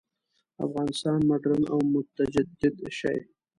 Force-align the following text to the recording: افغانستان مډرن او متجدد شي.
افغانستان 0.65 1.17
مډرن 1.29 1.63
او 1.73 1.79
متجدد 1.93 2.75
شي. 2.99 3.15